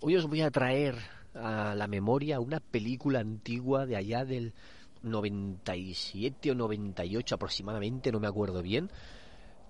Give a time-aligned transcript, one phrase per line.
[0.00, 0.94] Hoy os voy a traer
[1.34, 4.54] a la memoria una película antigua de allá del
[5.02, 8.90] 97 o 98 aproximadamente, no me acuerdo bien.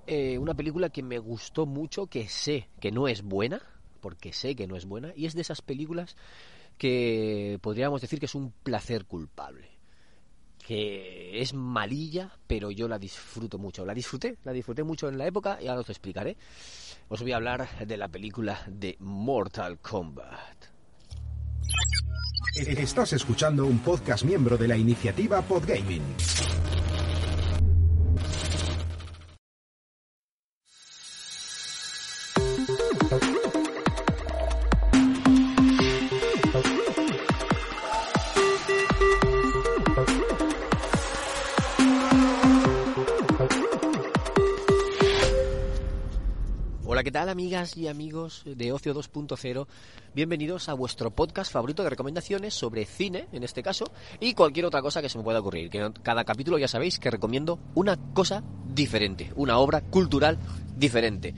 [0.07, 3.63] Eh, una película que me gustó mucho, que sé que no es buena,
[4.03, 6.15] porque sé que no es buena, y es de esas películas
[6.77, 9.78] que podríamos decir que es un placer culpable.
[10.69, 13.87] Que es malilla, pero yo la disfruto mucho.
[13.87, 16.37] La disfruté, la disfruté mucho en la época y ahora os explicaré.
[17.09, 20.67] Os voy a hablar de la película de Mortal Kombat.
[22.55, 26.03] Estás escuchando un podcast miembro de la iniciativa Podgaming.
[46.99, 49.69] Hola, ¿qué tal amigas y amigos de Ocio 2.0?
[50.17, 53.85] Bienvenidos a vuestro podcast favorito de recomendaciones sobre cine, en este caso,
[54.19, 55.71] y cualquier otra cosa que se me pueda ocurrir.
[55.71, 58.43] Que cada capítulo ya sabéis que recomiendo una cosa
[58.75, 60.41] diferente, una obra cultural
[60.77, 61.37] diferente.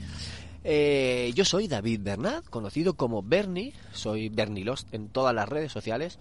[0.65, 5.73] Eh, yo soy David Bernat, conocido como Bernie, soy Bernie Lost en todas las redes
[5.73, 6.19] sociales.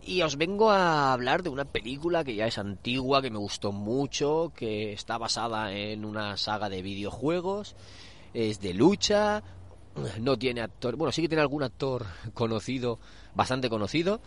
[0.00, 3.72] Y os vengo a hablar de una película que ya es antigua, que me gustó
[3.72, 7.74] mucho, que está basada en una saga de videojuegos
[8.36, 9.42] es de lucha,
[10.20, 13.00] no tiene actor, bueno, sí que tiene algún actor conocido,
[13.34, 14.20] bastante conocido.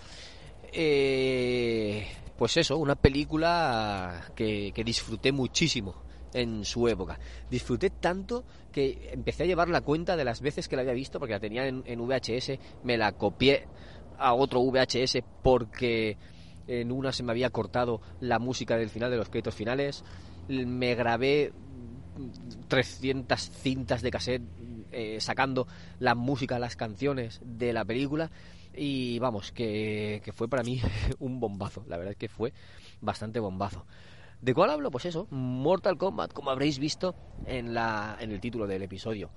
[0.73, 5.93] Eh, pues eso, una película que, que disfruté muchísimo
[6.33, 7.19] en su época.
[7.51, 11.19] Disfruté tanto que empecé a llevar la cuenta de las veces que la había visto,
[11.19, 13.67] porque la tenía en, en VHS, me la copié
[14.17, 16.17] a otro VHS porque
[16.65, 20.03] en una se me había cortado la música del final de los créditos finales,
[20.47, 21.53] me grabé
[22.67, 24.43] 300 cintas de cassette
[24.91, 25.67] eh, sacando
[25.99, 28.31] la música, las canciones de la película
[28.75, 30.81] y vamos, que, fue para mí
[31.19, 32.53] un bombazo, la verdad es que fue
[33.01, 33.85] bastante bombazo.
[34.41, 34.89] ¿De cuál hablo?
[34.89, 37.13] Pues eso, Mortal Kombat, como habréis visto
[37.45, 39.31] en, la, en el título del episodio.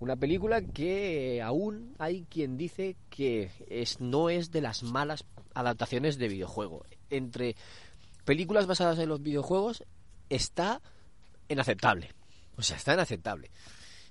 [0.00, 6.18] Una película que aún hay quien dice que es, no es de las malas adaptaciones
[6.18, 6.84] de videojuego.
[7.10, 7.54] Entre
[8.24, 9.84] películas basadas en los videojuegos
[10.30, 10.80] está
[11.48, 12.10] inaceptable.
[12.60, 13.50] O sea, está inaceptable.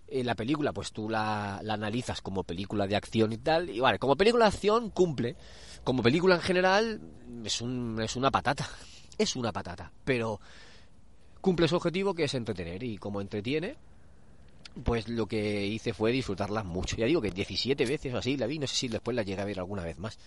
[0.07, 3.69] En la película, pues tú la, la, analizas como película de acción y tal.
[3.69, 5.35] Y vale, como película de acción cumple.
[5.83, 7.01] Como película en general
[7.45, 8.67] es, un, es una patata.
[9.19, 9.91] Es una patata.
[10.05, 10.39] Pero
[11.41, 12.81] cumple su objetivo que es entretener.
[12.83, 13.75] Y como entretiene,
[14.79, 16.95] pues lo que hice fue disfrutarla mucho.
[16.95, 18.59] Ya digo que 17 veces o así la vi.
[18.59, 20.17] No sé si después la llegué a ver alguna vez más.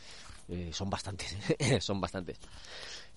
[0.48, 1.36] Eh, son bastantes.
[1.80, 2.38] son bastantes.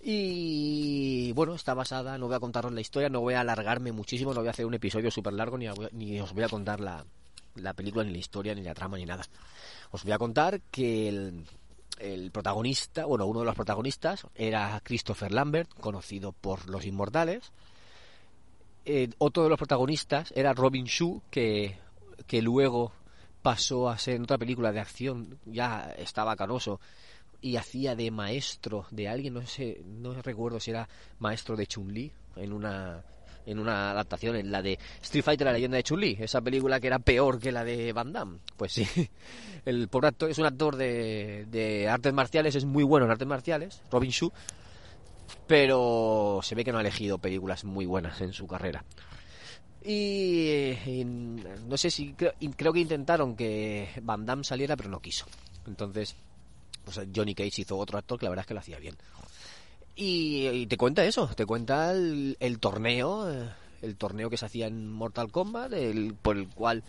[0.02, 4.36] Y bueno, está basada, no voy a contaros la historia, no voy a alargarme muchísimo,
[4.36, 7.04] no voy a hacer un episodio súper largo, ni, ni, os voy a contar la,
[7.56, 9.24] la, película, ni la historia, ni la trama, ni nada.
[9.90, 11.46] Os voy a contar que el,
[11.98, 17.52] el protagonista, bueno, uno de los protagonistas era Christopher Lambert, conocido por Los Inmortales.
[18.86, 21.76] Eh, otro de los protagonistas era Robin Shue, que,
[22.28, 22.92] que luego
[23.42, 26.80] pasó a ser en otra película de acción, ya estaba canoso,
[27.42, 30.88] y hacía de maestro de alguien, no sé, no recuerdo si era
[31.20, 33.04] maestro de Chun-Li en una
[33.46, 36.88] en una adaptación en la de Street Fighter la leyenda de Chun-Li, esa película que
[36.88, 38.40] era peor que la de Van Damme.
[38.58, 38.88] Pues sí.
[39.66, 43.28] El pobre actor es un actor de, de artes marciales, es muy bueno en artes
[43.28, 44.32] marciales, Robin Shue,
[45.48, 48.84] pero se ve que no ha elegido películas muy buenas en su carrera.
[49.84, 55.00] Y, y no sé si creo, creo que intentaron que Van Damme saliera, pero no
[55.00, 55.26] quiso.
[55.68, 56.16] Entonces,
[56.84, 58.96] pues Johnny Cage hizo otro actor que la verdad es que lo hacía bien.
[59.96, 63.28] Y, y te cuenta eso, te cuenta el, el, torneo,
[63.82, 66.84] el torneo que se hacía en Mortal Kombat, el, por el cual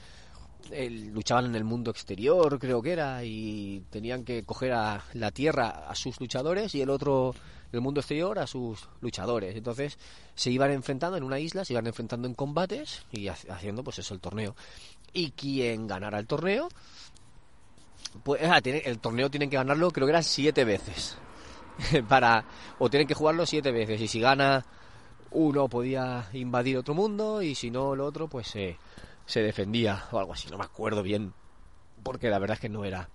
[0.70, 5.30] el, luchaban en el mundo exterior, creo que era, y tenían que coger a la
[5.30, 7.34] Tierra a sus luchadores y el otro,
[7.72, 9.56] el mundo exterior, a sus luchadores.
[9.56, 9.98] Entonces
[10.34, 14.14] se iban enfrentando en una isla, se iban enfrentando en combates y haciendo pues eso
[14.14, 14.54] el torneo.
[15.12, 16.68] Y quien ganara el torneo
[18.22, 21.16] pues, ah, el torneo tienen que ganarlo, creo que eran siete veces.
[22.08, 22.44] para
[22.78, 24.00] O tienen que jugarlo siete veces.
[24.00, 24.64] Y si gana
[25.30, 28.78] uno podía invadir otro mundo y si no el otro pues eh,
[29.26, 30.48] se defendía o algo así.
[30.48, 31.32] No me acuerdo bien
[32.02, 33.08] porque la verdad es que no era,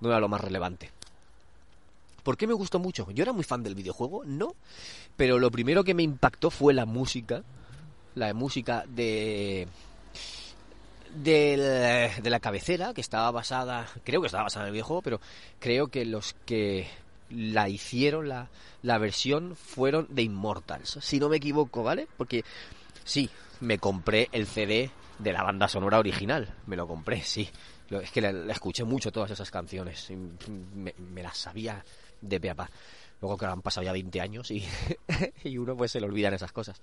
[0.00, 0.90] no era lo más relevante.
[2.22, 3.10] ¿Por qué me gustó mucho?
[3.10, 4.54] Yo era muy fan del videojuego, no,
[5.16, 7.42] pero lo primero que me impactó fue la música,
[8.14, 9.68] la música de
[11.14, 15.20] de, de la cabecera, que estaba basada, creo que estaba basada en el videojuego, pero
[15.60, 16.88] creo que los que
[17.30, 18.48] la hicieron, la,
[18.82, 22.08] la versión, fueron de Immortals, si no me equivoco, ¿vale?
[22.16, 22.44] Porque
[23.04, 23.30] sí,
[23.60, 27.48] me compré el CD de la banda sonora original, me lo compré, sí,
[27.90, 30.10] Es que le, escuché mucho todas esas canciones.
[30.74, 31.84] Me, las sabía
[32.20, 32.70] de pe a.
[33.20, 34.64] Luego que han pasado ya 20 años y,
[35.44, 36.80] y uno pues se le olvidan esas cosas.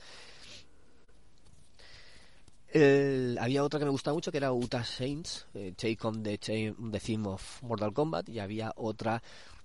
[3.39, 6.99] había otra que me gustaba mucho que era Utah Saints, eh, Take on the, the
[6.99, 9.21] Theme of Mortal Kombat, y había otra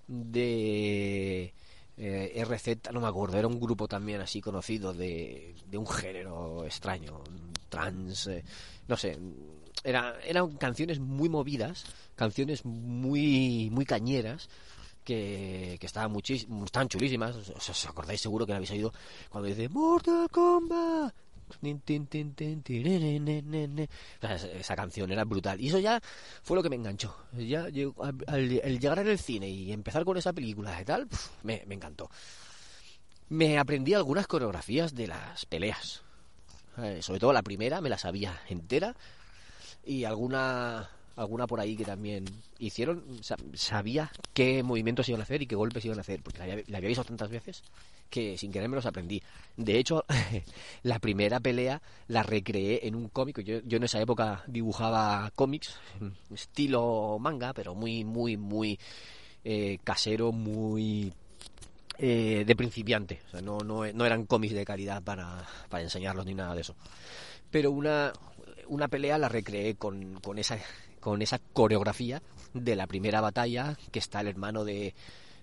[0.09, 1.55] de
[1.97, 6.65] eh, RZ, no me acuerdo, era un grupo también así conocido de, de un género
[6.65, 7.23] extraño,
[7.69, 8.31] trans,
[8.89, 9.19] no sé,
[9.85, 11.85] era, eran canciones muy movidas,
[12.17, 14.49] canciones muy, muy cañeras,
[15.05, 16.13] que, que estaban,
[16.65, 17.37] estaban chulísimas.
[17.37, 18.93] ¿Os, acordáis seguro que la habéis oído
[19.31, 21.15] cuando dice Mortal Kombat?
[24.21, 25.61] esa canción era brutal.
[25.61, 26.01] Y eso ya
[26.43, 27.17] fue lo que me enganchó.
[27.35, 27.69] Ya,
[28.27, 31.09] al, llegar en el cine y empezar con esa película y tal,
[31.45, 32.11] me encantó.
[33.29, 36.03] Me aprendí algunas coreografías de las peleas.
[36.79, 38.95] Eh, sobre todo la primera, me la sabía entera.
[39.85, 42.25] Y alguna alguna por ahí que también
[42.59, 43.03] hicieron,
[43.55, 46.89] sabía qué movimientos iban a hacer y qué golpes iban a hacer, porque la había,
[46.89, 47.63] visto tantas veces
[48.11, 49.23] que sin querer me los aprendí.
[49.57, 50.05] De hecho,
[50.83, 53.41] la primera pelea la recreé en un cómic.
[53.41, 55.79] Yo, yo en esa época dibujaba cómics,
[56.33, 58.79] estilo manga, pero muy, muy, muy
[59.43, 61.13] eh, casero, muy
[61.99, 63.21] eh, de principiante.
[63.29, 66.61] O sea, no, no, no eran cómics de calidad para, para enseñarlos ni nada de
[66.61, 66.77] eso.
[67.51, 68.13] Pero una,
[68.69, 70.59] una pelea la recreé con, con esa
[71.01, 72.21] con esa coreografía
[72.53, 74.95] de la primera batalla que está el hermano de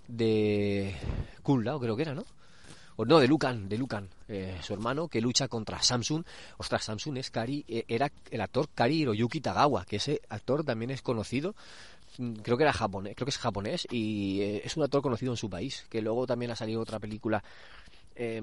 [0.08, 0.96] de
[1.42, 2.26] Kunlao creo que era, ¿no?
[2.96, 6.24] O no, de Lucan, de Lucan, eh, su hermano, que lucha contra Samsung.
[6.58, 10.92] Ostras, Samsung es Kari, eh, era el actor Kari Hiroyuki Tagawa, que ese actor también
[10.92, 11.56] es conocido,
[12.42, 15.38] creo que era japonés, creo que es japonés y eh, es un actor conocido en
[15.38, 17.44] su país, que luego también ha salido otra película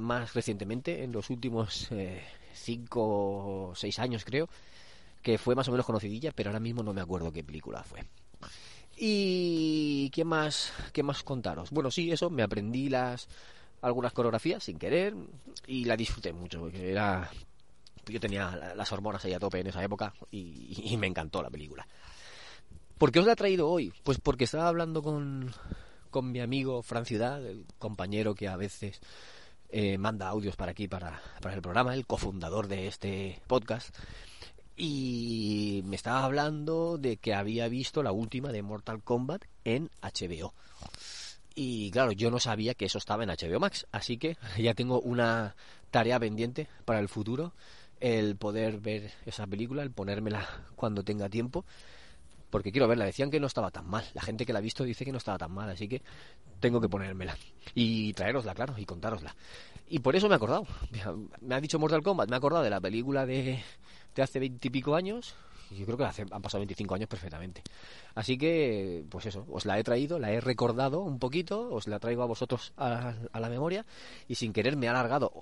[0.01, 1.91] más recientemente, en los últimos
[2.53, 4.49] cinco o seis años creo,
[5.23, 8.05] que fue más o menos conocidilla, pero ahora mismo no me acuerdo qué película fue.
[8.97, 11.71] Y qué más, qué más contaros.
[11.71, 13.29] Bueno, sí, eso, me aprendí las
[13.83, 15.15] algunas coreografías sin querer
[15.67, 17.31] y la disfruté mucho porque era
[18.07, 21.87] yo tenía las hormonas ahí a tope en esa época y, me encantó la película.
[23.01, 23.95] ¿Por qué os la he traído hoy?
[24.05, 25.51] Pues porque estaba hablando con,
[26.11, 29.01] con mi amigo Fran Ciudad, el compañero que a veces
[29.71, 33.97] eh, manda audios para aquí, para, para el programa, el cofundador de este podcast
[34.77, 40.53] y me estaba hablando de que había visto la última de Mortal Kombat en HBO.
[41.55, 45.01] Y claro, yo no sabía que eso estaba en HBO Max, así que ya tengo
[45.01, 45.57] una
[45.91, 47.55] tarea pendiente para el futuro,
[47.99, 51.65] el poder ver esa película, el ponérmela cuando tenga tiempo,
[52.51, 53.05] porque quiero verla.
[53.05, 55.19] Decían que no estaba tan mal, la gente que la ha visto dice que no
[55.19, 56.03] estaba tan mal, así que
[56.61, 57.37] tengo que ponérmela
[57.75, 59.35] y traerosla, claro, y contárosla.
[59.89, 60.67] Y por eso me he acordado,
[61.41, 63.63] me ha dicho Mortal Kombat, me he acordado de la película de
[64.15, 65.35] de hace veintipico años,
[65.71, 67.63] yo creo que han pasado 25 años perfectamente.
[68.15, 72.01] Así que, pues eso, os la he traído, la he recordado un poquito, os la
[72.01, 73.87] traigo a vosotros a, la memoria
[74.27, 75.33] y sin querer me ha alargado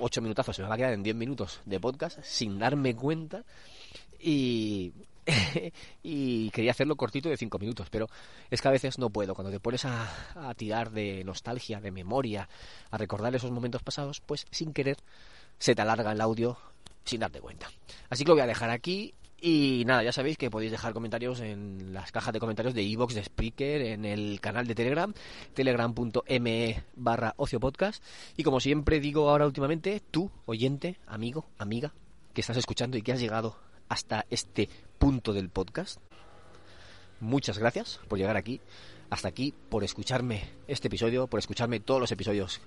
[0.00, 3.44] ocho minutazos, se me va a quedar en 10 minutos de podcast sin darme cuenta
[4.18, 4.92] y,
[6.02, 8.06] y quería hacerlo cortito de 5 minutos, pero
[8.50, 9.34] es que a veces no puedo.
[9.34, 10.08] Cuando te pones a,
[10.56, 12.48] tirar de nostalgia, de memoria,
[12.90, 14.96] a recordar esos momentos pasados, pues sin querer
[15.58, 16.58] se te alarga el audio
[17.04, 17.68] sin darte cuenta.
[18.10, 21.40] Así que lo voy a dejar aquí y nada, ya sabéis que podéis dejar comentarios
[21.40, 25.12] en las cajas de comentarios de iVoox, de Spreaker, en el canal de Telegram,
[25.54, 28.02] telegram.me barra ocio podcast.
[28.36, 31.94] Y como siempre digo ahora últimamente, tú, oyente, amigo, amiga,
[32.34, 33.56] que estás escuchando y que has llegado
[33.88, 36.00] hasta este punto del podcast,
[37.20, 38.60] muchas gracias por llegar aquí,
[39.10, 42.60] hasta aquí, por escucharme este episodio, por escucharme todos los episodios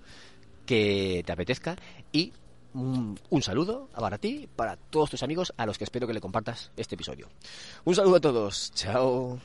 [0.66, 1.76] que te apetezca
[2.12, 2.34] y
[2.74, 6.72] un, saludo para ti, para todos tus amigos a los que espero que le compartas
[6.78, 7.28] este episodio.
[7.84, 9.40] Un saludo a todos, chao.